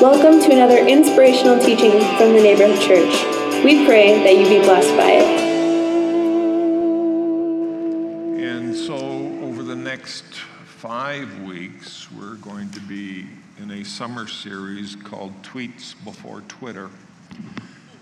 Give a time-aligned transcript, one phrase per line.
[0.00, 3.64] Welcome to another inspirational teaching from the Neighborhood Church.
[3.64, 5.40] We pray that you be blessed by it.
[8.40, 10.22] And so, over the next
[10.66, 13.26] five weeks, we're going to be
[13.60, 16.90] in a summer series called Tweets Before Twitter.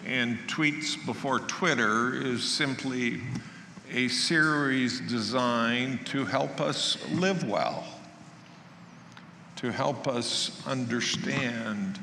[0.05, 3.23] And Tweets Before Twitter is simply
[3.91, 7.87] a series designed to help us live well,
[9.57, 11.99] to help us understand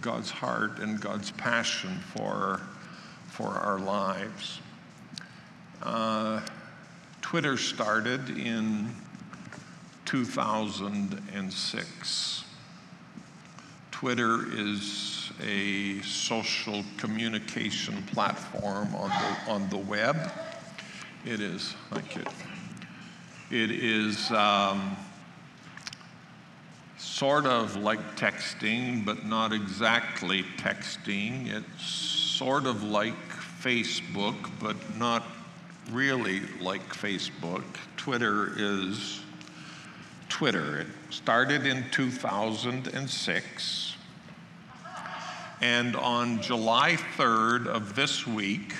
[0.00, 2.60] God's heart and God's passion for,
[3.28, 4.60] for our lives.
[5.82, 6.40] Uh,
[7.22, 8.90] Twitter started in
[10.04, 12.44] 2006.
[13.90, 20.30] Twitter is a social communication platform on the, on the web.
[21.24, 22.22] It is, thank you.
[23.50, 24.96] It is um,
[26.98, 31.52] sort of like texting, but not exactly texting.
[31.52, 33.14] It's sort of like
[33.60, 35.24] Facebook, but not
[35.90, 37.64] really like Facebook.
[37.96, 39.20] Twitter is
[40.28, 40.80] Twitter.
[40.80, 43.92] It started in 2006.
[45.62, 48.74] And on July 3rd of this week,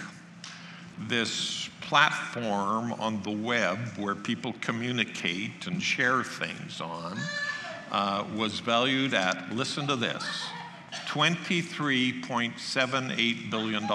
[1.09, 7.19] this platform on the web where people communicate and share things on
[7.91, 10.25] uh, was valued at, listen to this,
[11.09, 13.89] $23.78 billion.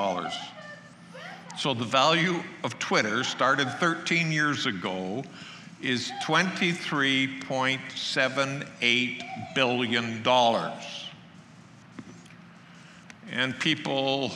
[1.58, 5.24] So the value of Twitter started 13 years ago
[5.82, 9.22] is $23.78
[9.56, 10.24] billion.
[13.32, 14.32] And people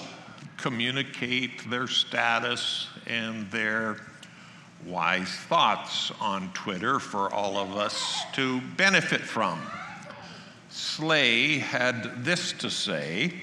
[0.57, 3.97] communicate their status and their
[4.85, 9.61] wise thoughts on Twitter for all of us to benefit from.
[10.69, 13.33] Slay had this to say.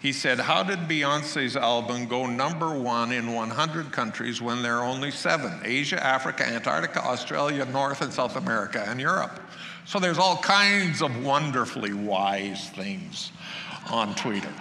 [0.00, 4.84] He said, How did Beyonce's album go number one in 100 countries when there are
[4.84, 9.40] only seven Asia, Africa, Antarctica, Australia, North and South America, and Europe?
[9.84, 13.32] So there's all kinds of wonderfully wise things
[13.90, 14.52] on Twitter.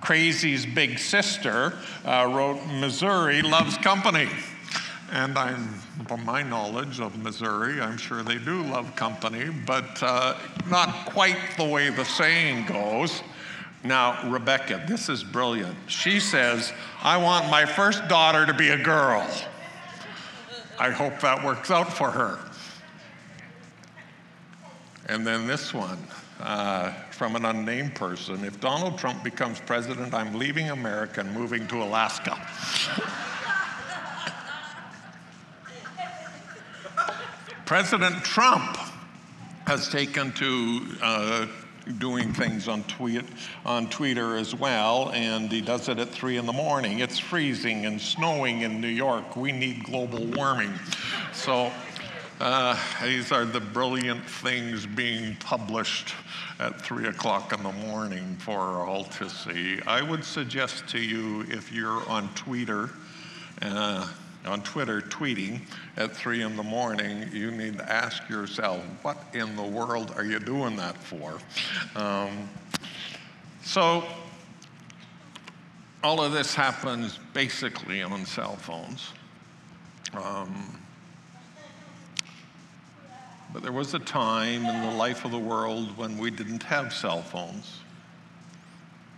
[0.00, 4.28] Crazy's big sister uh, wrote, Missouri loves company.
[5.10, 5.68] And I'm,
[6.06, 10.36] from my knowledge of Missouri, I'm sure they do love company, but uh,
[10.68, 13.22] not quite the way the saying goes.
[13.84, 15.76] Now, Rebecca, this is brilliant.
[15.86, 19.26] She says, I want my first daughter to be a girl.
[20.78, 22.38] I hope that works out for her.
[25.06, 25.98] And then this one
[26.40, 31.66] uh, from an unnamed person If Donald Trump becomes president, I'm leaving America and moving
[31.68, 32.38] to Alaska.
[37.68, 38.78] President Trump
[39.66, 41.46] has taken to uh,
[41.98, 43.26] doing things on, tweet,
[43.66, 47.00] on Twitter as well, and he does it at three in the morning.
[47.00, 49.36] It's freezing and snowing in New York.
[49.36, 50.72] We need global warming.
[51.34, 51.70] So
[52.40, 56.14] uh, these are the brilliant things being published
[56.58, 59.78] at three o'clock in the morning for all to see.
[59.86, 62.88] I would suggest to you, if you're on Twitter,
[63.60, 64.08] uh,
[64.48, 65.60] on Twitter tweeting
[65.96, 70.24] at three in the morning, you need to ask yourself, what in the world are
[70.24, 71.38] you doing that for?
[71.94, 72.48] Um,
[73.62, 74.04] so,
[76.02, 79.12] all of this happens basically on cell phones.
[80.14, 80.80] Um,
[83.52, 86.92] but there was a time in the life of the world when we didn't have
[86.92, 87.80] cell phones.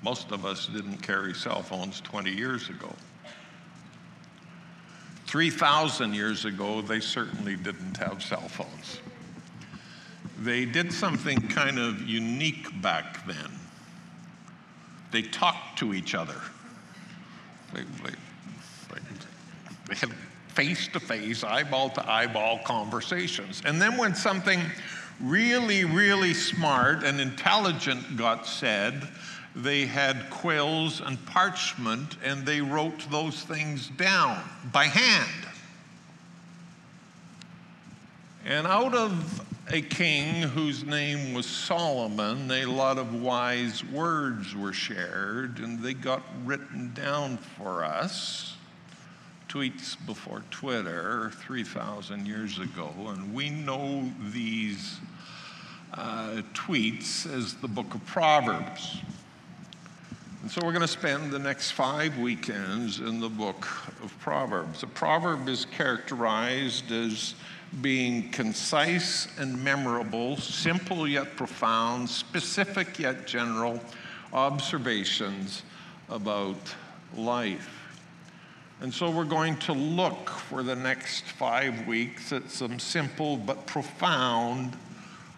[0.03, 2.95] Most of us didn't carry cell phones 20 years ago.
[5.31, 8.99] 3,000 years ago, they certainly didn't have cell phones.
[10.41, 13.53] They did something kind of unique back then.
[15.13, 16.35] They talked to each other.
[17.73, 18.15] They, they,
[19.87, 20.11] they had
[20.49, 23.63] face to face, eyeball to eyeball conversations.
[23.65, 24.61] And then when something
[25.21, 29.07] really, really smart and intelligent got said,
[29.55, 34.43] they had quills and parchment and they wrote those things down
[34.73, 35.47] by hand.
[38.45, 44.73] And out of a king whose name was Solomon, a lot of wise words were
[44.73, 48.57] shared and they got written down for us.
[49.49, 55.01] Tweets before Twitter 3,000 years ago, and we know these
[55.95, 58.99] uh, tweets as the book of Proverbs.
[60.43, 63.69] And so we're going to spend the next five weekends in the book
[64.03, 64.83] of Proverbs.
[64.83, 67.35] A proverb is characterized as
[67.83, 73.81] being concise and memorable, simple yet profound, specific yet general
[74.33, 75.63] observations
[76.09, 76.75] about
[77.15, 78.01] life.
[78.81, 83.67] And so we're going to look for the next five weeks at some simple but
[83.67, 84.75] profound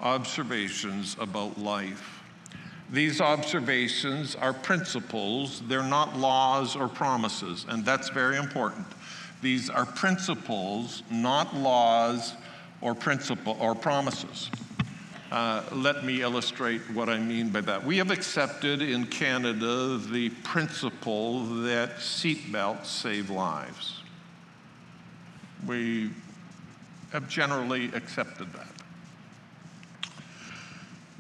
[0.00, 2.11] observations about life.
[2.92, 8.86] These observations are principles, they're not laws or promises, and that's very important.
[9.40, 12.34] These are principles, not laws
[12.82, 14.50] or principle or promises.
[15.30, 17.82] Uh, let me illustrate what I mean by that.
[17.82, 24.02] We have accepted in Canada the principle that seatbelts save lives.
[25.66, 26.10] We
[27.12, 28.71] have generally accepted that.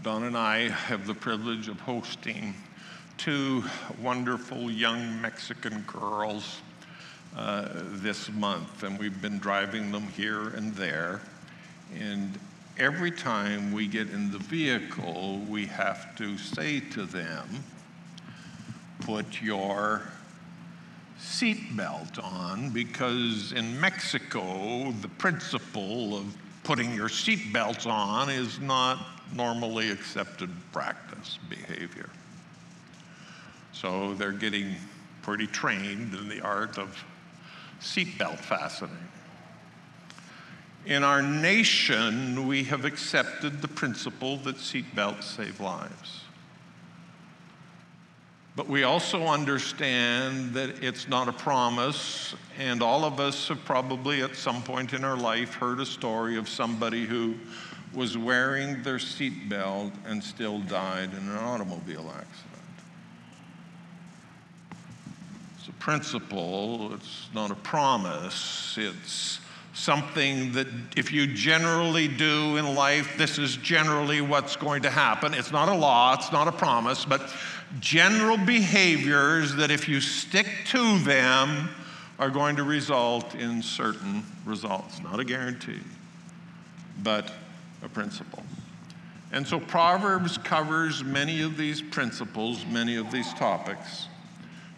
[0.02, 2.54] Don and I have the privilege of hosting
[3.18, 3.62] two
[4.00, 6.60] wonderful young Mexican girls
[7.36, 11.20] uh, this month, and we've been driving them here and there.
[11.96, 12.36] And
[12.78, 17.62] every time we get in the vehicle, we have to say to them,
[19.02, 20.02] put your
[21.20, 28.98] seatbelt on, because in Mexico, the principle of putting your seatbelts on is not
[29.34, 32.10] normally accepted practice behavior.
[33.72, 34.76] So they're getting
[35.22, 37.04] pretty trained in the art of
[37.80, 39.08] seatbelt fastening.
[40.84, 46.22] In our nation, we have accepted the principle that seatbelts save lives.
[48.54, 54.22] But we also understand that it's not a promise, and all of us have probably
[54.22, 57.34] at some point in our life heard a story of somebody who
[57.94, 62.52] was wearing their seatbelt and still died in an automobile accident.
[65.58, 68.76] It's a principle, it's not a promise.
[68.80, 69.40] It's
[69.74, 70.66] something that
[70.96, 75.34] if you generally do in life, this is generally what's going to happen.
[75.34, 77.30] It's not a law, it's not a promise, but
[77.80, 81.70] general behaviors that if you stick to them
[82.18, 85.00] are going to result in certain results.
[85.00, 85.80] Not a guarantee,
[87.02, 87.32] but
[87.82, 88.42] a principle.
[89.32, 94.08] And so Proverbs covers many of these principles, many of these topics.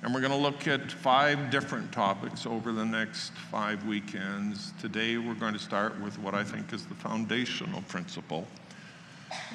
[0.03, 4.73] And we're going to look at five different topics over the next five weekends.
[4.81, 8.47] Today, we're going to start with what I think is the foundational principle,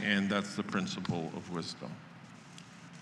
[0.03, 1.91] and that's the principle of wisdom.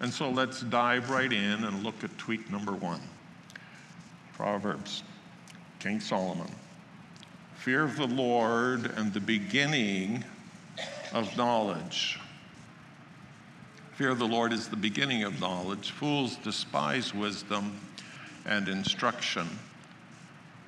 [0.02, 3.02] And so let's dive right in and look at tweet number one
[4.36, 5.04] Proverbs,
[5.80, 6.52] King Solomon.
[7.56, 10.24] Fear of the Lord and the beginning
[11.14, 12.20] of knowledge.
[13.96, 15.92] Fear of the Lord is the beginning of knowledge.
[15.92, 17.80] Fools despise wisdom
[18.46, 19.48] and instruction.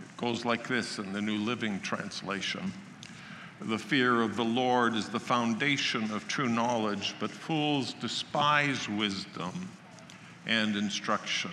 [0.01, 2.73] It goes like this in the New Living Translation.
[3.61, 9.69] The fear of the Lord is the foundation of true knowledge, but fools despise wisdom
[10.45, 11.51] and instruction.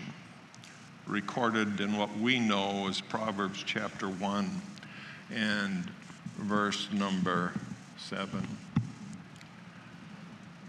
[1.07, 4.51] Recorded in what we know as Proverbs chapter 1
[5.33, 5.91] and
[6.39, 7.53] verse number
[8.09, 8.47] 7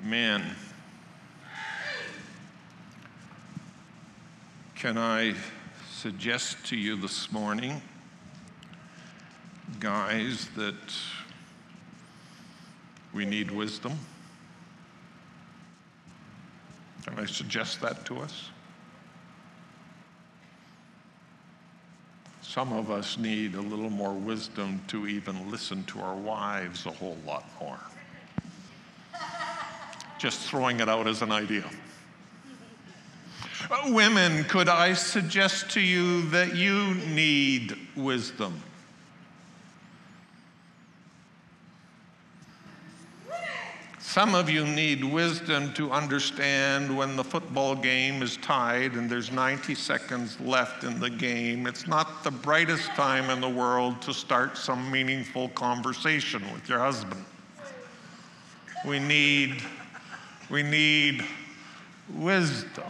[0.02, 0.56] man.
[4.74, 5.36] Can I
[5.92, 7.80] suggest to you this morning,
[9.80, 10.74] guys, that
[13.14, 14.00] we need wisdom?
[17.06, 18.50] Can I suggest that to us?
[22.48, 26.92] Some of us need a little more wisdom to even listen to our wives a
[26.92, 27.78] whole lot more.
[30.18, 31.66] Just throwing it out as an idea.
[33.88, 38.64] Women, could I suggest to you that you need wisdom?
[44.18, 49.32] Some of you need wisdom to understand when the football game is tied and there's
[49.32, 51.68] 90 seconds left in the game.
[51.68, 56.80] It's not the brightest time in the world to start some meaningful conversation with your
[56.80, 57.24] husband.
[58.88, 59.62] We need
[60.50, 61.24] we need
[62.16, 62.86] wisdom.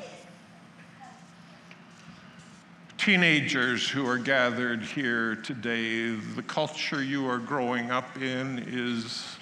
[2.97, 9.35] Teenagers who are gathered here today, the culture you are growing up in is,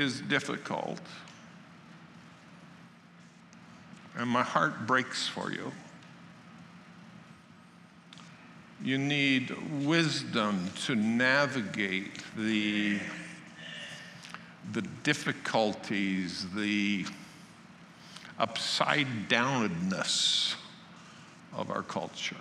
[0.00, 1.00] is difficult.
[4.16, 5.72] And my heart breaks for you.
[8.82, 9.54] You need
[9.84, 12.98] wisdom to navigate the
[14.72, 17.04] the difficulties, the
[18.38, 20.54] upside downedness
[21.52, 22.36] of our culture.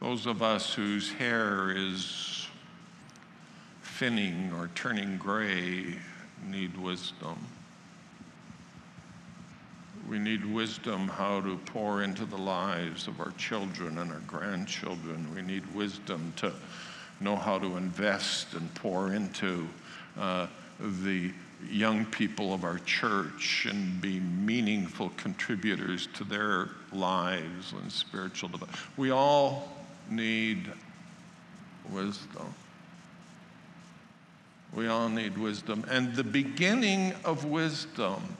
[0.00, 2.47] Those of us whose hair is
[3.98, 5.84] thinning or turning gray
[6.46, 7.36] need wisdom.
[10.08, 15.34] We need wisdom how to pour into the lives of our children and our grandchildren.
[15.34, 16.52] We need wisdom to
[17.20, 19.66] know how to invest and pour into
[20.16, 20.46] uh,
[21.02, 21.32] the
[21.68, 28.80] young people of our church and be meaningful contributors to their lives and spiritual development.
[28.96, 29.68] We all
[30.08, 30.72] need
[31.90, 32.54] wisdom.
[34.74, 35.84] We all need wisdom.
[35.88, 38.36] And the beginning of wisdom,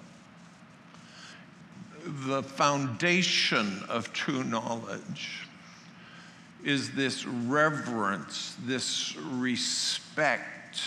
[2.04, 5.46] the foundation of true knowledge,
[6.64, 10.80] is this reverence, this respect,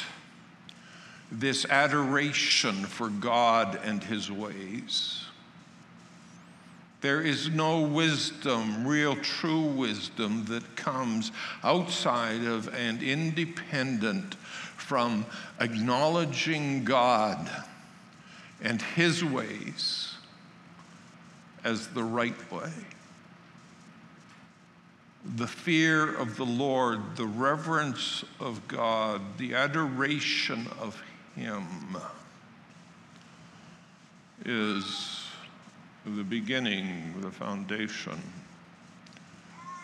[1.32, 5.26] this adoration for God and His ways.
[7.02, 11.32] There is no wisdom, real true wisdom, that comes
[11.64, 14.36] outside of and independent
[14.82, 15.26] from
[15.60, 17.50] acknowledging God
[18.62, 20.16] and His ways
[21.64, 22.72] as the right way.
[25.36, 31.02] The fear of the Lord, the reverence of God, the adoration of
[31.36, 31.98] Him
[34.44, 35.26] is
[36.06, 38.20] the beginning, the foundation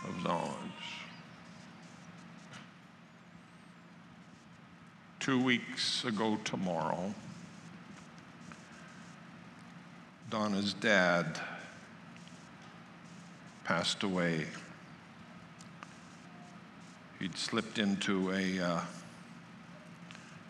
[0.04, 1.07] of knowledge.
[5.28, 7.14] Two weeks ago tomorrow,
[10.30, 11.38] Donna's dad
[13.66, 14.46] passed away.
[17.20, 18.80] He'd slipped into a, uh,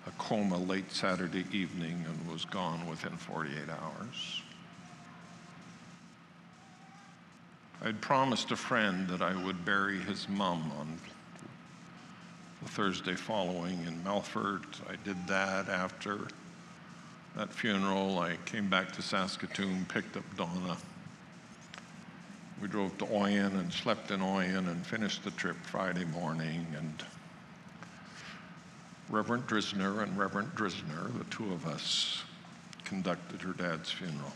[0.06, 4.44] a coma late Saturday evening and was gone within 48 hours.
[7.84, 11.00] I'd promised a friend that I would bury his mum on
[12.62, 14.66] the Thursday following in Melfort.
[14.90, 16.28] I did that after
[17.36, 18.20] that funeral.
[18.20, 20.78] I came back to Saskatoon, picked up Donna.
[22.62, 26.66] We drove to Oyen and slept in Oyen and finished the trip Friday morning.
[26.76, 27.04] And
[29.10, 32.24] Reverend Drisner and Reverend Drisner, the two of us,
[32.84, 34.34] conducted her dad's funeral.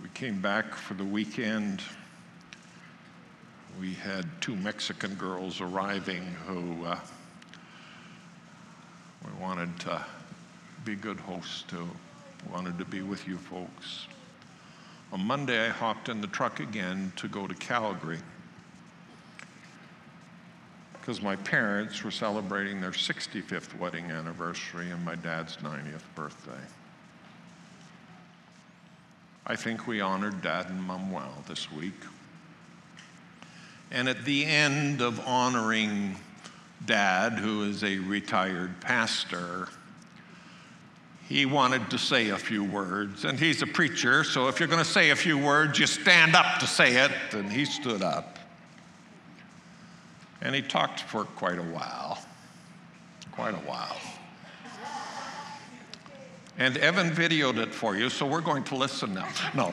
[0.00, 1.82] We came back for the weekend.
[3.80, 6.98] We had two Mexican girls arriving who uh,
[9.24, 10.04] we wanted to
[10.84, 11.88] be good hosts to,
[12.50, 14.06] wanted to be with you folks.
[15.12, 18.18] On Monday, I hopped in the truck again to go to Calgary
[20.92, 26.52] because my parents were celebrating their 65th wedding anniversary and my dad's 90th birthday.
[29.46, 31.92] I think we honored Dad and Mom well this week.
[33.94, 36.16] And at the end of honoring
[36.84, 39.68] Dad, who is a retired pastor,
[41.28, 43.24] he wanted to say a few words.
[43.24, 46.34] And he's a preacher, so if you're going to say a few words, you stand
[46.34, 47.12] up to say it.
[47.30, 48.40] And he stood up.
[50.42, 52.18] And he talked for quite a while.
[53.30, 53.96] Quite a while.
[56.58, 59.28] And Evan videoed it for you, so we're going to listen now.
[59.54, 59.72] No,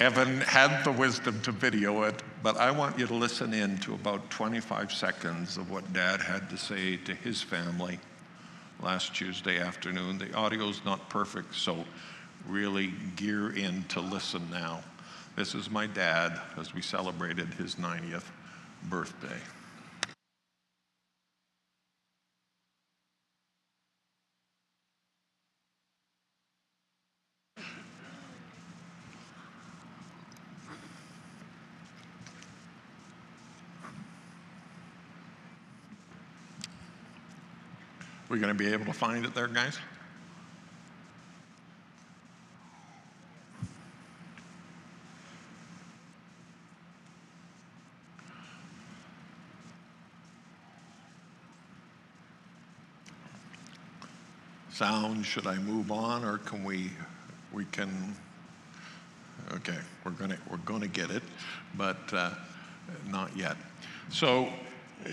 [0.00, 3.94] Evan had the wisdom to video it, but I want you to listen in to
[3.94, 7.98] about 25 seconds of what Dad had to say to his family
[8.80, 10.18] last Tuesday afternoon.
[10.18, 11.84] The audio's not perfect, so
[12.46, 14.80] really gear in to listen now.
[15.36, 18.24] This is my dad as we celebrated his 90th
[18.84, 19.40] birthday.
[38.28, 39.78] We going to be able to find it there, guys?
[54.70, 56.90] Sound, should I move on or can we,
[57.50, 58.14] we can,
[59.52, 61.22] okay, we're going to, we're going to get it,
[61.78, 62.32] but uh,
[63.08, 63.56] not yet.
[64.10, 64.50] So,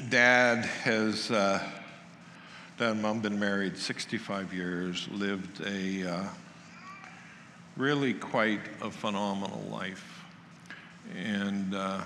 [0.10, 1.32] Dad has.
[1.32, 1.66] Uh,
[2.78, 6.24] And mom been married 65 years, lived a uh,
[7.78, 10.24] really quite a phenomenal life.
[11.16, 12.02] And uh,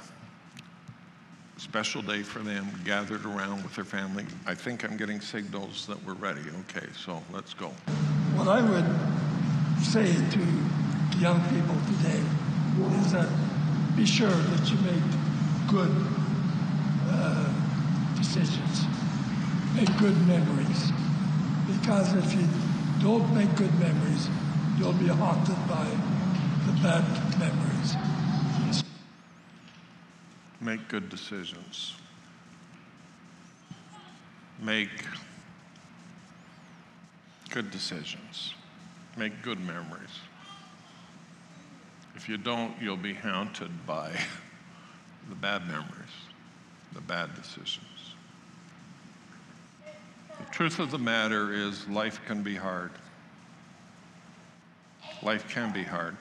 [1.58, 4.26] special day for them, gathered around with their family.
[4.46, 6.42] I think I'm getting signals that we're ready.
[6.70, 7.70] Okay, so let's go.
[8.36, 12.22] What I would say to young people today
[13.04, 13.28] is that
[13.96, 15.04] be sure that you make
[15.68, 16.06] good
[17.10, 17.52] uh,
[18.16, 18.89] decisions.
[19.80, 20.92] Make good memories.
[21.66, 22.46] Because if you
[23.02, 24.28] don't make good memories,
[24.78, 25.86] you'll be haunted by
[26.66, 27.96] the bad memories.
[30.60, 31.96] Make good decisions.
[34.62, 34.90] Make
[37.50, 38.56] good decisions.
[39.16, 40.20] Make good memories.
[42.18, 44.12] If you don't, you'll be haunted by
[45.30, 46.18] the bad memories,
[46.92, 47.99] the bad decisions.
[50.52, 52.92] Truth of the matter is, life can be hard.
[55.22, 56.18] Life can be hard.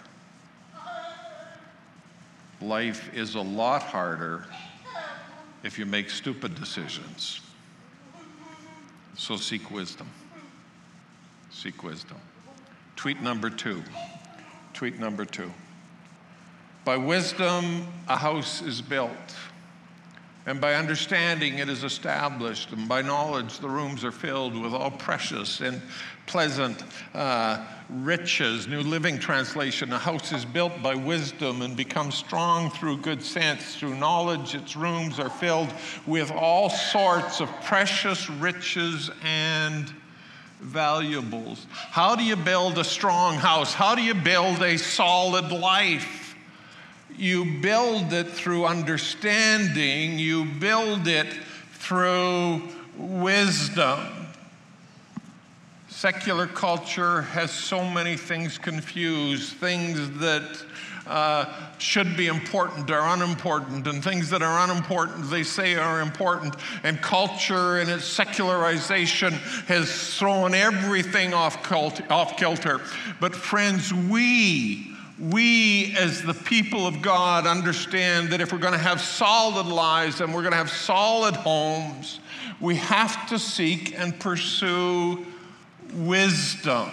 [2.60, 4.46] Life is a lot harder
[5.62, 7.40] if you make stupid decisions.
[9.16, 10.08] So seek wisdom.
[11.50, 12.18] Seek wisdom.
[12.96, 13.82] Tweet number two.
[14.74, 15.52] Tweet number two.
[16.84, 19.34] By wisdom, a house is built.
[20.48, 22.72] And by understanding, it is established.
[22.72, 25.82] And by knowledge, the rooms are filled with all precious and
[26.24, 28.66] pleasant uh, riches.
[28.66, 33.76] New Living Translation A house is built by wisdom and becomes strong through good sense.
[33.76, 35.68] Through knowledge, its rooms are filled
[36.06, 39.92] with all sorts of precious riches and
[40.60, 41.66] valuables.
[41.70, 43.74] How do you build a strong house?
[43.74, 46.27] How do you build a solid life?
[47.18, 51.26] You build it through understanding, you build it
[51.72, 52.62] through
[52.96, 53.98] wisdom.
[55.88, 60.62] Secular culture has so many things confused, things that
[61.08, 66.54] uh, should be important are unimportant, and things that are unimportant they say are important.
[66.84, 69.32] And culture and its secularization
[69.66, 72.80] has thrown everything off, cult- off kilter.
[73.18, 78.78] But, friends, we we, as the people of God, understand that if we're going to
[78.78, 82.20] have solid lives and we're going to have solid homes,
[82.60, 85.26] we have to seek and pursue
[85.94, 86.90] wisdom.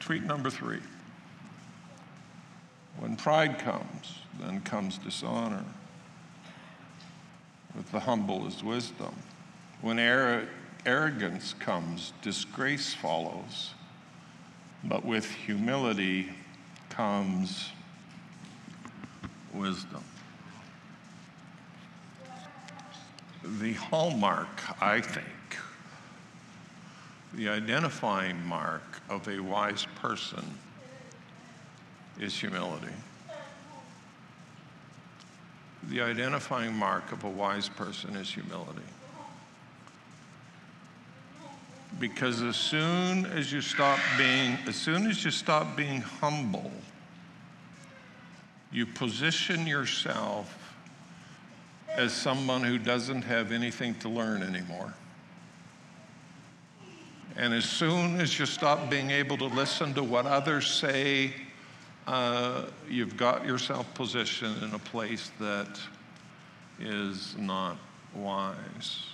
[0.00, 0.80] Tweet number three.
[2.98, 5.64] When pride comes, then comes dishonor.
[7.74, 9.14] With the humble is wisdom.
[9.80, 10.46] When error
[10.84, 13.74] arrogance comes, disgrace follows.
[14.84, 16.30] But with humility
[16.90, 17.70] comes
[19.52, 20.04] wisdom.
[23.44, 25.26] The hallmark, I think,
[27.34, 30.58] the identifying mark of a wise person
[32.20, 32.92] is humility.
[35.84, 38.82] The identifying mark of a wise person is humility.
[42.02, 46.72] Because as soon as you stop being, as soon as you stop being humble,
[48.72, 50.74] you position yourself
[51.96, 54.92] as someone who doesn't have anything to learn anymore.
[57.36, 61.32] And as soon as you stop being able to listen to what others say,
[62.08, 65.78] uh, you've got yourself positioned in a place that
[66.80, 67.76] is not
[68.12, 69.04] wise.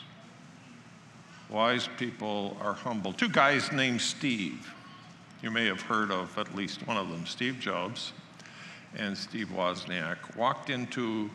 [1.50, 3.12] Wise people are humble.
[3.12, 4.70] Two guys named Steve.
[5.42, 8.12] You may have heard of at least one of them, Steve Jobs
[8.96, 11.30] and Steve Wozniak, walked into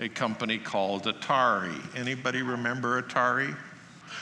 [0.00, 1.80] a company called Atari.
[1.96, 3.54] Anybody remember Atari?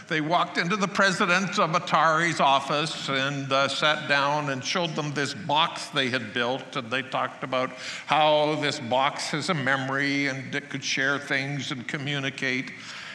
[0.08, 5.12] They walked into the president of Atari's office and uh, sat down and showed them
[5.14, 6.76] this box they had built.
[6.76, 7.70] And they talked about
[8.06, 12.72] how this box has a memory and it could share things and communicate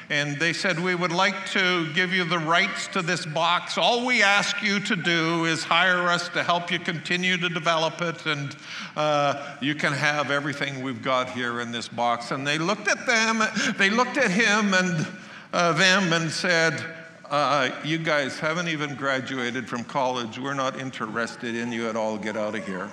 [0.10, 3.78] and they said, We would like to give you the rights to this box.
[3.78, 8.02] All we ask you to do is hire us to help you continue to develop
[8.02, 8.56] it, and
[8.96, 12.32] uh, you can have everything we've got here in this box.
[12.32, 13.41] And they looked at them,
[13.78, 15.08] they looked at him and
[15.54, 16.84] uh, them and said,
[17.30, 20.38] uh, You guys haven't even graduated from college.
[20.38, 22.18] We're not interested in you at all.
[22.18, 22.91] Get out of here.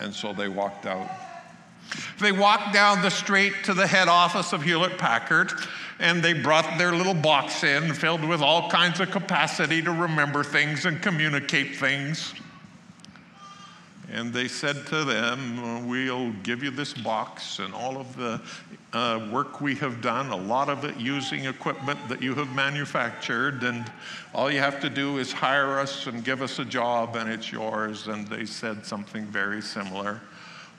[0.00, 1.27] And so they walked out.
[2.20, 5.52] They walked down the street to the head office of Hewlett Packard
[5.98, 10.44] and they brought their little box in filled with all kinds of capacity to remember
[10.44, 12.34] things and communicate things.
[14.10, 18.40] And they said to them, We'll give you this box and all of the
[18.94, 23.62] uh, work we have done, a lot of it using equipment that you have manufactured,
[23.62, 23.90] and
[24.34, 27.52] all you have to do is hire us and give us a job, and it's
[27.52, 28.06] yours.
[28.06, 30.22] And they said something very similar.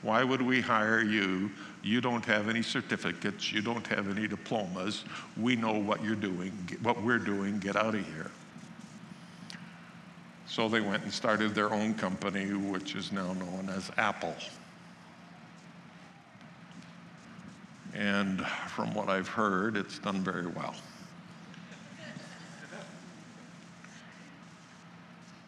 [0.01, 1.51] Why would we hire you?
[1.83, 3.51] You don't have any certificates.
[3.51, 5.03] You don't have any diplomas.
[5.37, 7.59] We know what you're doing, what we're doing.
[7.59, 8.31] Get out of here.
[10.47, 14.35] So they went and started their own company, which is now known as Apple.
[17.93, 20.75] And from what I've heard, it's done very well.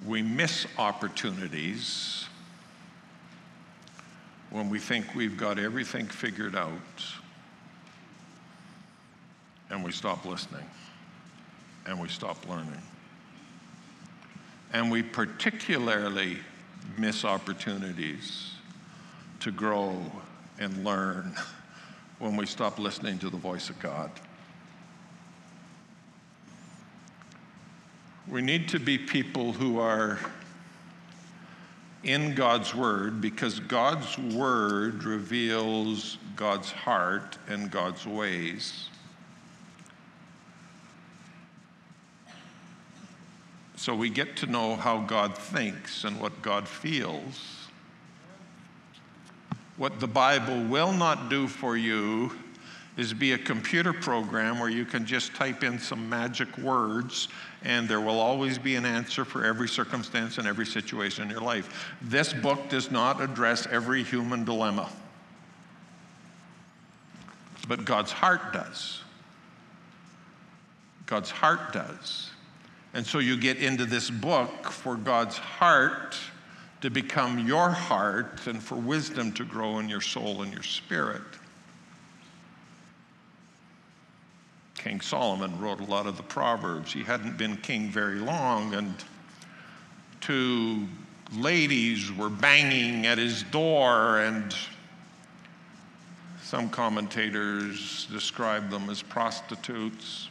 [0.06, 2.26] We miss opportunities
[4.52, 6.78] when we think we've got everything figured out
[9.70, 10.66] and we stop listening
[11.88, 12.82] and we stop learning.
[14.74, 16.38] And we particularly
[16.98, 18.52] miss opportunities
[19.40, 20.00] to grow
[20.60, 21.34] and learn
[22.20, 24.12] when we stop listening to the voice of God.
[28.28, 30.20] We need to be people who are
[32.04, 38.90] in God's Word because God's Word reveals God's heart and God's ways.
[43.76, 47.68] So we get to know how God thinks and what God feels.
[49.78, 52.32] What the Bible will not do for you
[52.98, 57.30] is be a computer program where you can just type in some magic words
[57.64, 61.42] and there will always be an answer for every circumstance and every situation in your
[61.42, 61.94] life.
[62.02, 64.90] This book does not address every human dilemma,
[67.68, 69.04] but God's heart does.
[71.06, 72.32] God's heart does.
[72.94, 76.18] And so you get into this book for God's heart
[76.82, 81.22] to become your heart and for wisdom to grow in your soul and your spirit.
[84.84, 86.92] King Solomon wrote a lot of the Proverbs.
[86.92, 88.94] He hadn't been king very long, and
[90.20, 90.88] two
[91.36, 94.56] ladies were banging at his door, and
[96.42, 100.30] some commentators describe them as prostitutes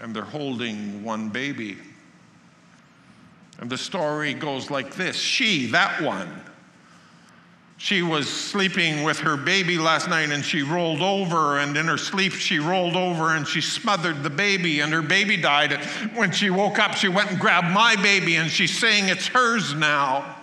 [0.00, 1.76] and they're holding one baby.
[3.58, 6.28] And the story goes like this She, that one,
[7.80, 11.96] she was sleeping with her baby last night and she rolled over, and in her
[11.96, 15.72] sleep, she rolled over and she smothered the baby, and her baby died.
[16.14, 19.72] When she woke up, she went and grabbed my baby, and she's saying, It's hers
[19.72, 20.36] now.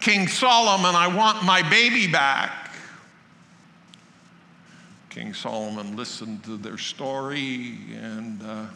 [0.00, 2.70] King Solomon, I want my baby back.
[5.10, 8.66] King Solomon listened to their story and uh,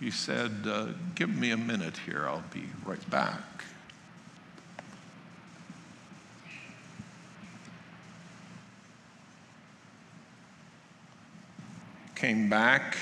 [0.00, 3.51] he said, uh, Give me a minute here, I'll be right back.
[12.22, 12.96] Came back,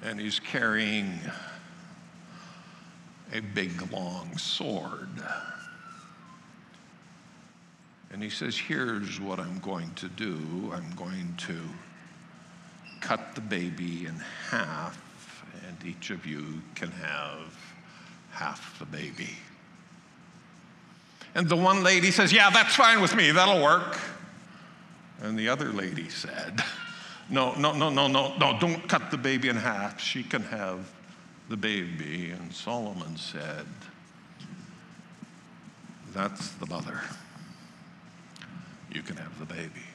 [0.00, 1.18] and he's carrying
[3.34, 5.08] a big long sword.
[8.12, 11.58] And he says, Here's what I'm going to do I'm going to
[13.00, 14.14] cut the baby in
[14.50, 17.74] half, and each of you can have
[18.30, 19.30] half the baby.
[21.34, 23.98] And the one lady says, Yeah, that's fine with me, that'll work.
[25.22, 26.60] And the other lady said,
[27.30, 30.00] No, no, no, no, no, no, don't cut the baby in half.
[30.00, 30.90] She can have
[31.48, 32.32] the baby.
[32.32, 33.66] And Solomon said,
[36.12, 37.00] That's the mother.
[38.92, 39.86] You can have the baby.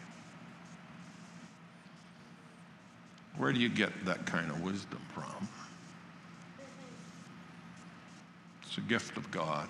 [3.37, 5.47] Where do you get that kind of wisdom from?
[8.63, 9.67] It's a gift of God.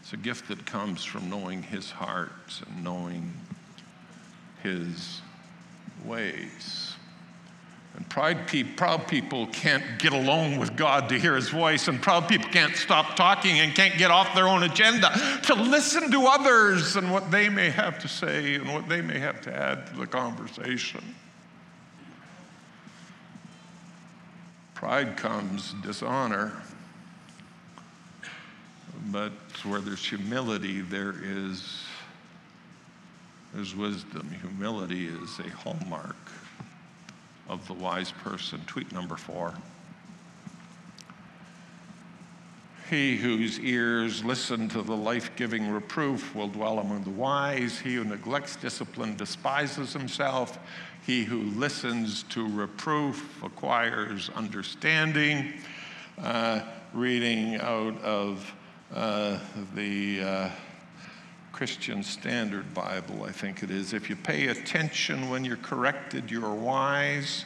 [0.00, 2.32] It's a gift that comes from knowing His heart
[2.66, 3.32] and knowing
[4.64, 5.20] His
[6.04, 6.96] ways.
[7.96, 12.02] And pride pe- proud people can't get alone with God to hear His voice, and
[12.02, 15.12] proud people can't stop talking and can't get off their own agenda
[15.44, 19.20] to listen to others and what they may have to say and what they may
[19.20, 21.14] have to add to the conversation.
[24.74, 26.52] Pride comes dishonor.
[29.06, 29.32] But
[29.64, 31.83] where there's humility, there is
[33.54, 34.28] there's wisdom.
[34.40, 36.16] Humility is a hallmark
[37.48, 38.60] of the wise person.
[38.66, 39.54] Tweet number four.
[42.90, 47.78] He whose ears listen to the life giving reproof will dwell among the wise.
[47.78, 50.58] He who neglects discipline despises himself.
[51.06, 55.54] He who listens to reproof acquires understanding.
[56.18, 56.60] Uh,
[56.92, 58.54] reading out of
[58.94, 59.38] uh,
[59.74, 60.50] the uh,
[61.54, 63.92] Christian Standard Bible, I think it is.
[63.92, 67.44] If you pay attention when you're corrected, you are wise.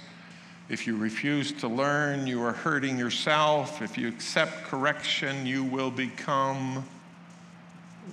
[0.71, 3.83] If you refuse to learn, you are hurting yourself.
[3.83, 6.89] If you accept correction, you will become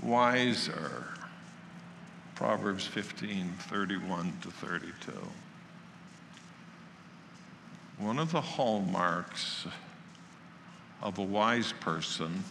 [0.03, 1.05] wiser.
[2.35, 5.13] Proverbs 15 31 to 32.
[7.99, 9.65] One of the hallmarks
[11.01, 12.43] of a wise person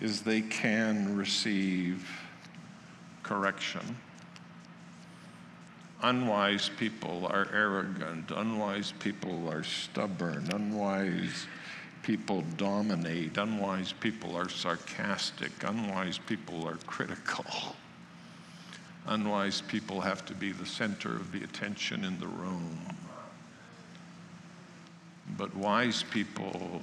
[0.00, 2.08] is they can receive
[3.22, 3.96] correction.
[6.02, 11.46] Unwise people are arrogant, unwise people are stubborn, unwise
[12.04, 17.44] people dominate, unwise people are sarcastic, unwise people are critical.
[19.06, 22.78] Unwise people have to be the center of the attention in the room.
[25.36, 26.82] But wise people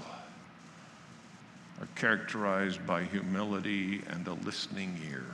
[1.82, 5.26] are characterized by humility and a listening ear.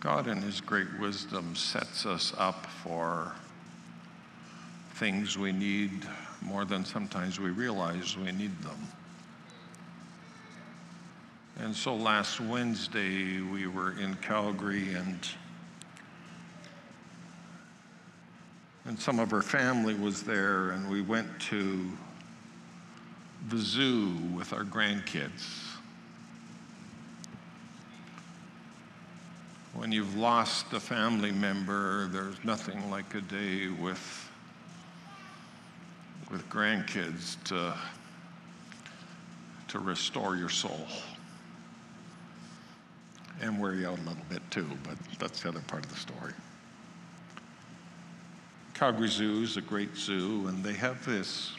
[0.00, 3.32] God, in His great wisdom, sets us up for
[4.94, 6.06] things we need
[6.40, 8.88] more than sometimes we realize we need them.
[11.60, 15.18] And so last Wednesday, we were in Calgary and
[18.88, 21.92] and some of her family was there, and we went to
[23.50, 25.66] the zoo with our grandkids.
[29.74, 34.30] When you've lost a family member, there's nothing like a day with,
[36.30, 37.74] with grandkids to,
[39.68, 40.86] to restore your soul.
[43.42, 45.98] And wear you out a little bit too, but that's the other part of the
[45.98, 46.32] story.
[48.78, 51.50] Calgary Zoo is a great zoo, and they have this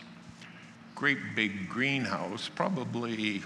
[0.96, 3.44] great big greenhouse, probably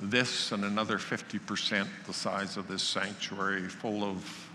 [0.00, 4.48] this and another 50% the size of this sanctuary, full of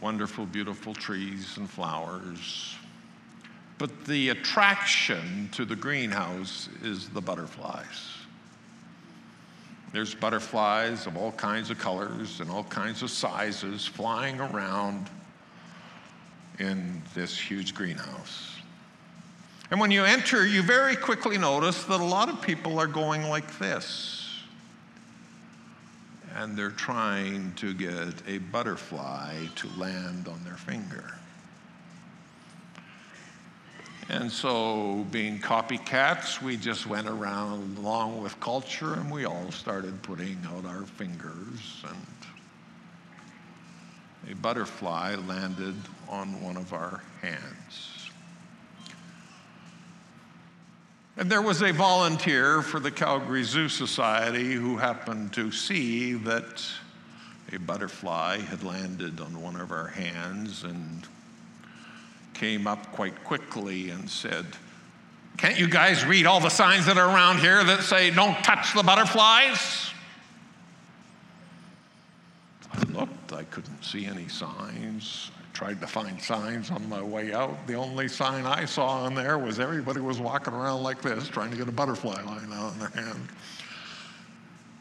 [0.00, 2.74] wonderful, beautiful trees and flowers.
[3.76, 8.14] But the attraction to the greenhouse is the butterflies.
[9.92, 15.10] There's butterflies of all kinds of colors and all kinds of sizes flying around
[16.58, 18.56] in this huge greenhouse.
[19.70, 23.24] And when you enter, you very quickly notice that a lot of people are going
[23.24, 24.24] like this.
[26.34, 31.14] And they're trying to get a butterfly to land on their finger.
[34.10, 40.02] And so, being copycats, we just went around along with culture and we all started
[40.02, 42.17] putting out our fingers and
[44.30, 45.74] a butterfly landed
[46.08, 48.10] on one of our hands.
[51.16, 56.64] And there was a volunteer for the Calgary Zoo Society who happened to see that
[57.52, 61.06] a butterfly had landed on one of our hands and
[62.34, 64.46] came up quite quickly and said,
[65.38, 68.74] Can't you guys read all the signs that are around here that say, Don't touch
[68.74, 69.90] the butterflies?
[72.72, 75.30] I looked, I couldn't see any signs.
[75.36, 77.66] I tried to find signs on my way out.
[77.66, 81.50] The only sign I saw on there was everybody was walking around like this, trying
[81.50, 83.28] to get a butterfly line out in their hand.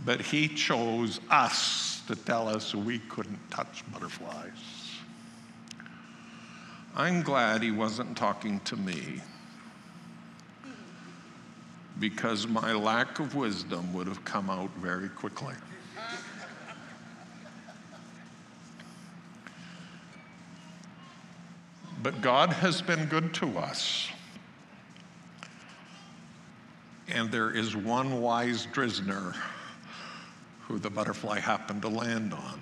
[0.05, 4.51] But he chose us to tell us we couldn't touch butterflies.
[6.95, 9.21] I'm glad he wasn't talking to me
[11.99, 15.53] because my lack of wisdom would have come out very quickly.
[22.01, 24.09] But God has been good to us.
[27.07, 29.35] And there is one wise Drisner
[30.61, 32.61] who the butterfly happened to land on.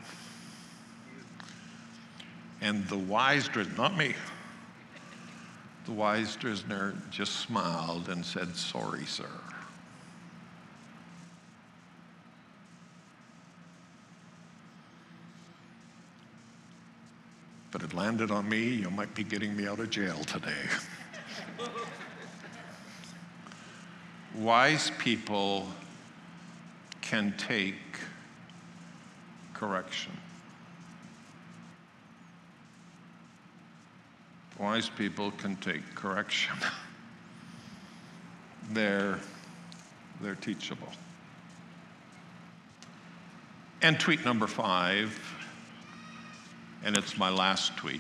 [2.62, 4.15] And the wise Drisner, not me,
[5.86, 9.30] the wise Drisner just smiled and said, Sorry, sir.
[17.75, 20.53] If it landed on me, you might be getting me out of jail today.
[24.33, 25.67] Wise people
[27.01, 27.75] can take
[29.53, 30.13] correction.
[34.57, 36.55] Wise people can take correction.
[38.71, 39.19] they're,
[40.21, 40.88] they're teachable.
[43.81, 45.35] And tweet number five
[46.86, 48.00] and it's my last tweet.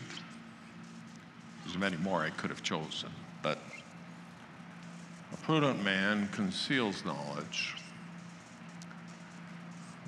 [1.63, 3.09] There's many more I could have chosen,
[3.41, 3.57] but
[5.33, 7.73] a prudent man conceals knowledge.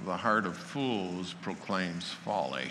[0.05, 2.69] The heart of fools proclaims folly.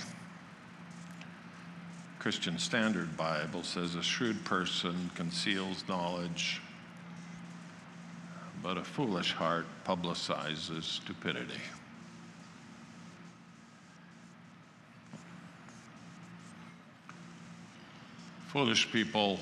[2.20, 6.60] Christian Standard Bible says a shrewd person conceals knowledge,
[8.62, 11.60] but a foolish heart publicizes stupidity.
[18.46, 19.38] Foolish people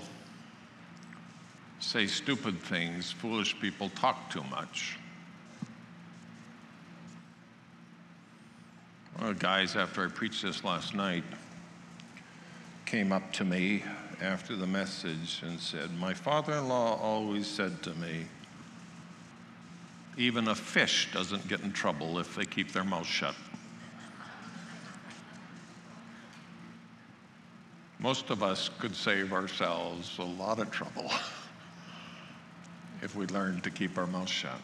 [1.79, 4.99] say stupid things, foolish people talk too much.
[9.17, 11.25] One of the guys, after I preached this last night,
[12.87, 13.85] came up to me
[14.21, 18.27] after the message and said, My father in law always said to me,
[20.17, 23.35] even a fish doesn't get in trouble if they keep their mouth shut.
[28.05, 31.11] Most of us could save ourselves a lot of trouble
[33.03, 34.61] if we learned to keep our mouth shut.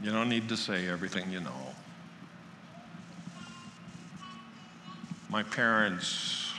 [0.00, 1.74] You don't need to say everything you know.
[5.28, 6.52] My parents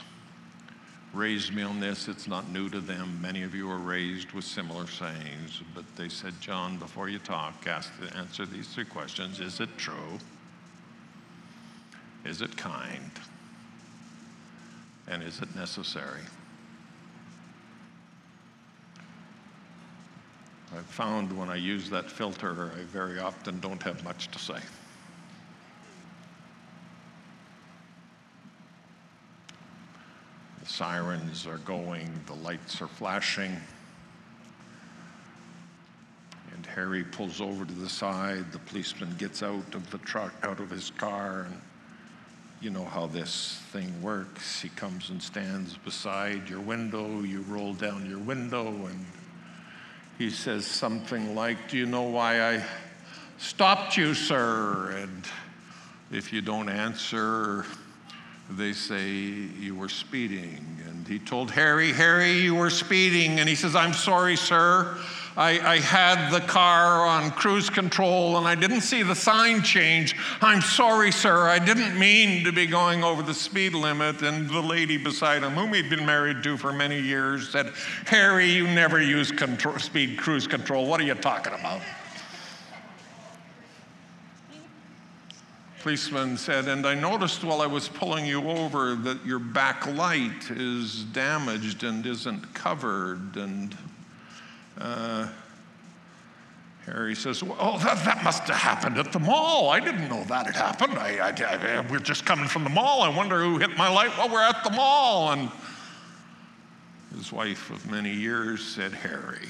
[1.14, 2.10] raised me on this.
[2.10, 3.20] It's not new to them.
[3.22, 7.66] Many of you are raised with similar sayings, but they said, John, before you talk,
[7.68, 9.40] ask answer these three questions.
[9.40, 10.20] Is it true?
[12.26, 13.12] Is it kind?
[15.12, 16.22] And is it necessary?
[20.74, 24.60] I've found when I use that filter, I very often don't have much to say.
[30.62, 33.58] The sirens are going, the lights are flashing.
[36.54, 38.50] And Harry pulls over to the side.
[38.54, 41.62] The policeman gets out of the truck, out of his car, and
[42.62, 44.62] you know how this thing works.
[44.62, 47.22] He comes and stands beside your window.
[47.22, 49.06] You roll down your window, and
[50.20, 52.64] he says something like, Do you know why I
[53.40, 54.92] stopped you, sir?
[54.96, 55.26] And
[56.12, 57.66] if you don't answer,
[58.52, 60.64] they say you were speeding.
[60.88, 63.40] And he told Harry, Harry, you were speeding.
[63.40, 64.98] And he says, I'm sorry, sir.
[65.38, 70.16] I, I, had the car on cruise control and I didn't see the sign change.
[70.42, 71.48] I'm sorry, sir.
[71.48, 74.22] I didn't mean to be going over the speed limit.
[74.22, 77.72] And the lady beside him, whom he'd been married to for many years, said,
[78.08, 80.86] Harry, you never use control, speed cruise control.
[80.86, 81.82] What are you talking about?
[85.82, 90.52] policeman said, and I noticed while I was pulling you over that your back light
[90.52, 93.36] is damaged and isn't covered.
[93.36, 93.76] And
[94.82, 95.28] uh,
[96.86, 99.70] Harry says, well, oh, that, that must have happened at the mall.
[99.70, 100.98] I didn't know that had happened.
[100.98, 103.02] I, I, I, we're just coming from the mall.
[103.02, 105.32] I wonder who hit my light while we're at the mall.
[105.32, 105.52] And
[107.16, 109.50] his wife of many years said, Harry,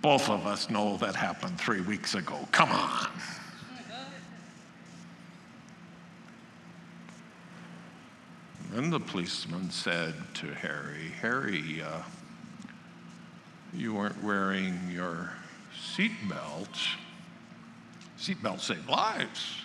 [0.00, 2.48] both of us know that happened three weeks ago.
[2.50, 3.08] Come on.
[8.74, 12.02] And the policeman said to Harry, Harry, uh,
[13.74, 15.32] you weren't wearing your
[15.94, 16.96] seatbelt.
[18.18, 19.58] Seatbelt saved lives.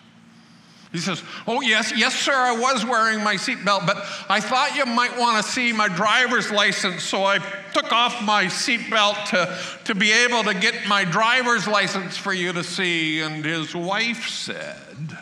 [0.91, 3.97] He says, Oh, yes, yes, sir, I was wearing my seatbelt, but
[4.29, 7.39] I thought you might want to see my driver's license, so I
[7.73, 12.53] took off my seatbelt to, to be able to get my driver's license for you
[12.53, 13.21] to see.
[13.21, 15.17] And his wife said,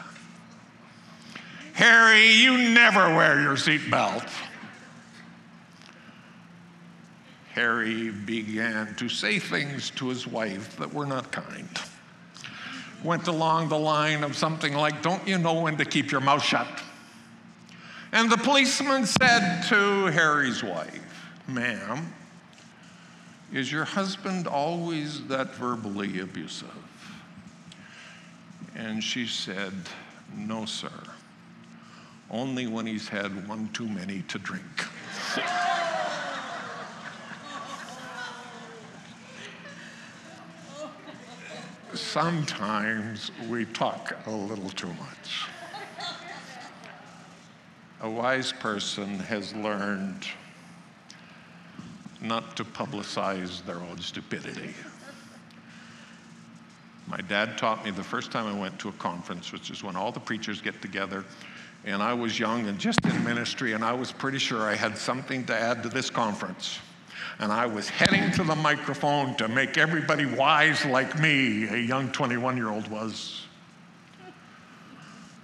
[1.73, 4.29] Harry, you never wear your seatbelt.
[7.53, 11.69] Harry began to say things to his wife that were not kind.
[13.03, 16.43] Went along the line of something like, Don't you know when to keep your mouth
[16.43, 16.67] shut?
[18.11, 22.13] And the policeman said to Harry's wife, Ma'am,
[23.53, 26.69] is your husband always that verbally abusive?
[28.75, 29.73] And she said,
[30.35, 30.91] No, sir
[32.31, 34.63] only when he's had one too many to drink.
[42.01, 45.45] Sometimes we talk a little too much.
[48.01, 50.27] A wise person has learned
[52.19, 54.73] not to publicize their own stupidity.
[57.07, 59.95] My dad taught me the first time I went to a conference, which is when
[59.95, 61.23] all the preachers get together
[61.85, 64.97] and I was young and just in ministry, and I was pretty sure I had
[64.97, 66.79] something to add to this conference.
[67.41, 72.11] And I was heading to the microphone to make everybody wise like me, a young
[72.11, 73.47] 21 year old was.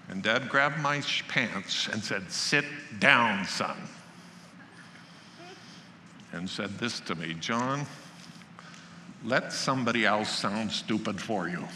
[0.07, 2.65] And dad grabbed my pants and said, Sit
[2.99, 3.75] down, son.
[6.33, 7.87] And said this to me John,
[9.25, 11.67] let somebody else sound stupid for you.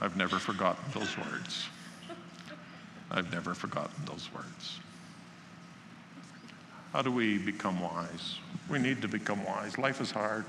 [0.00, 1.66] I've never forgotten those words.
[3.08, 4.80] I've never forgotten those words.
[6.92, 8.38] How do we become wise?
[8.68, 9.78] We need to become wise.
[9.78, 10.44] Life is hard.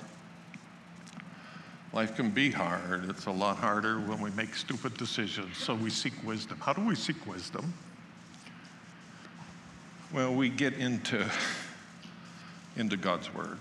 [1.93, 3.09] Life can be hard.
[3.09, 5.57] It's a lot harder when we make stupid decisions.
[5.57, 6.57] So we seek wisdom.
[6.59, 7.73] How do we seek wisdom?
[10.13, 11.29] Well, we get into,
[12.75, 13.59] into God's Word.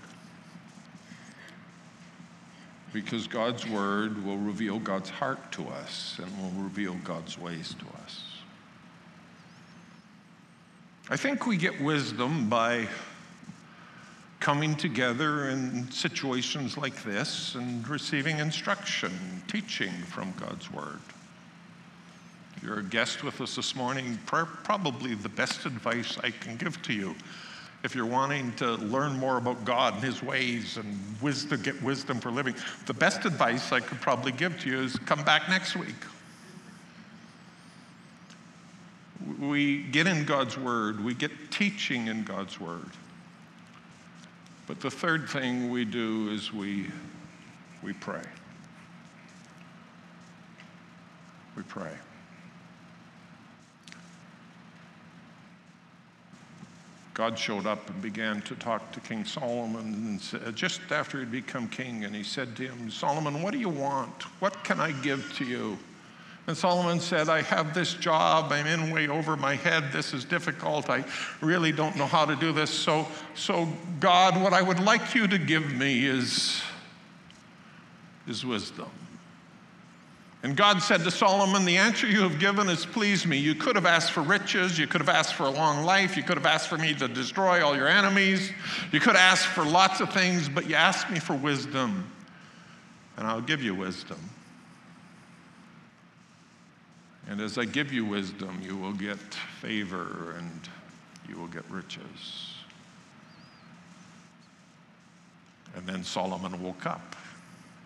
[2.93, 7.85] Because God's Word will reveal God's heart to us and will reveal God's ways to
[8.03, 8.30] us.
[11.11, 12.87] I think we get wisdom by
[14.39, 19.11] coming together in situations like this and receiving instruction,
[19.49, 21.01] teaching from God's Word.
[22.55, 26.81] If you're a guest with us this morning, probably the best advice I can give
[26.83, 27.13] to you
[27.83, 32.21] if you're wanting to learn more about God and His ways and wisdom, get wisdom
[32.21, 32.55] for living,
[32.85, 35.93] the best advice I could probably give to you is come back next week.
[39.39, 42.89] We get in God's Word, we get teaching in God's Word.
[44.67, 46.87] But the third thing we do is we,
[47.83, 48.23] we pray.
[51.55, 51.91] We pray.
[57.13, 61.31] God showed up and began to talk to King Solomon and said, just after he'd
[61.31, 64.23] become king, and he said to him, Solomon, what do you want?
[64.39, 65.77] What can I give to you?
[66.47, 68.51] And Solomon said, I have this job.
[68.51, 69.91] I'm in way over my head.
[69.91, 70.89] This is difficult.
[70.89, 71.05] I
[71.39, 72.71] really don't know how to do this.
[72.71, 73.67] So, so
[73.99, 76.61] God, what I would like you to give me is,
[78.27, 78.89] is wisdom.
[80.43, 83.37] And God said to Solomon, The answer you have given has pleased me.
[83.37, 84.79] You could have asked for riches.
[84.79, 86.17] You could have asked for a long life.
[86.17, 88.51] You could have asked for me to destroy all your enemies.
[88.91, 92.09] You could have asked for lots of things, but you asked me for wisdom.
[93.17, 94.17] And I'll give you wisdom.
[97.27, 99.17] And as I give you wisdom, you will get
[99.61, 100.69] favor and
[101.29, 102.55] you will get riches.
[105.75, 107.15] And then Solomon woke up.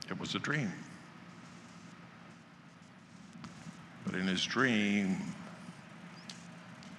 [0.09, 0.71] It was a dream.
[4.05, 5.17] But in his dream,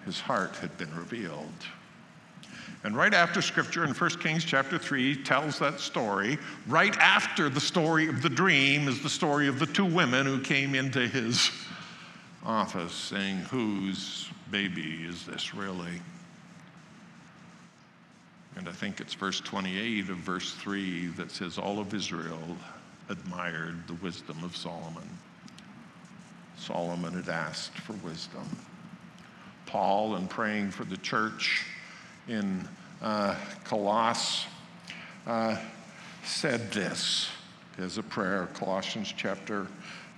[0.05, 1.53] his heart had been revealed.
[2.85, 7.61] And right after scripture in 1 Kings chapter 3 tells that story, right after the
[7.61, 11.51] story of the dream is the story of the two women who came into his
[12.47, 16.01] office saying, Whose baby is this really?
[18.57, 22.57] And I think it's verse 28 of verse 3 that says, All of Israel
[23.09, 25.09] admired the wisdom of Solomon.
[26.57, 28.49] Solomon had asked for wisdom.
[29.67, 31.67] Paul, in praying for the church
[32.29, 32.67] in
[33.03, 33.35] uh,
[33.65, 34.47] Colossus,
[35.27, 35.57] uh,
[36.25, 37.29] said this
[37.79, 39.67] as a prayer, Colossians chapter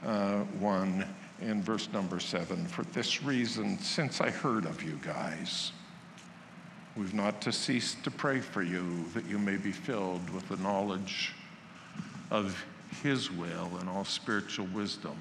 [0.04, 1.04] uh, 1
[1.40, 2.66] in verse number seven.
[2.66, 5.72] For this reason, since I heard of you guys,
[6.96, 10.56] we've not to cease to pray for you that you may be filled with the
[10.56, 11.32] knowledge
[12.30, 12.64] of
[13.02, 15.16] his will and all spiritual wisdom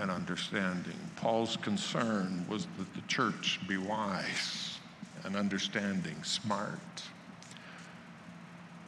[0.00, 0.98] and understanding.
[1.16, 4.78] Paul's concern was that the church be wise
[5.24, 6.78] and understanding, smart.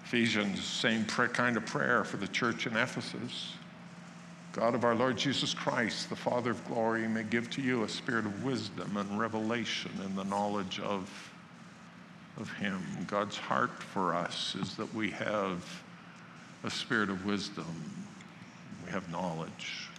[0.04, 3.52] Ephesians, same kind of prayer for the church in Ephesus.
[4.58, 7.88] God of our Lord Jesus Christ, the Father of glory, may give to you a
[7.88, 11.08] spirit of wisdom and revelation in the knowledge of,
[12.36, 12.82] of Him.
[13.06, 15.64] God's heart for us is that we have
[16.64, 17.72] a spirit of wisdom,
[18.84, 19.90] we have knowledge.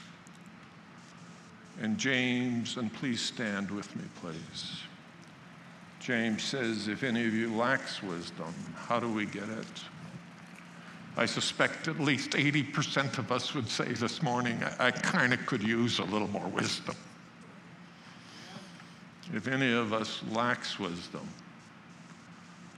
[1.80, 4.82] And James, and please stand with me, please.
[6.02, 9.84] James says, If any of you lacks wisdom, how do we get it?
[11.20, 15.46] I suspect at least 80% of us would say this morning, I, I kind of
[15.46, 16.96] could use a little more wisdom.
[19.34, 21.28] If any of us lacks wisdom,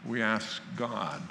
[0.08, 1.22] we ask God,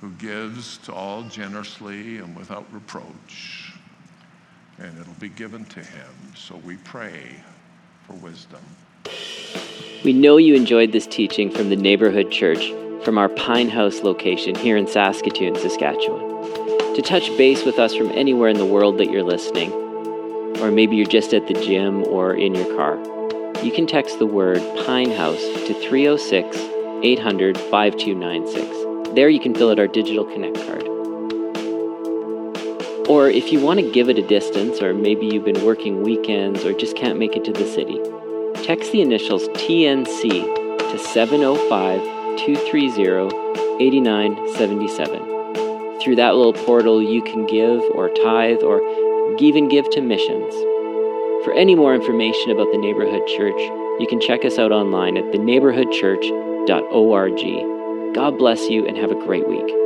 [0.00, 3.72] who gives to all generously and without reproach,
[4.78, 6.14] and it'll be given to him.
[6.36, 7.34] So we pray
[8.06, 8.60] for wisdom.
[10.04, 12.70] We know you enjoyed this teaching from the neighborhood church
[13.06, 16.42] from our Pine House location here in Saskatoon, Saskatchewan.
[16.96, 19.70] To touch base with us from anywhere in the world that you're listening,
[20.60, 22.96] or maybe you're just at the gym or in your car,
[23.62, 26.56] you can text the word Pine House to 306
[27.04, 29.14] 800 5296.
[29.14, 30.88] There you can fill out our digital connect card.
[33.08, 36.64] Or if you want to give it a distance, or maybe you've been working weekends
[36.64, 38.00] or just can't make it to the city,
[38.64, 40.18] text the initials TNC
[40.90, 43.46] to 705 230
[43.78, 46.00] 8977.
[46.00, 48.80] Through that little portal, you can give or tithe or
[49.38, 50.54] even give to missions.
[51.44, 53.60] For any more information about the Neighborhood Church,
[54.00, 58.14] you can check us out online at theneighborhoodchurch.org.
[58.14, 59.85] God bless you and have a great week.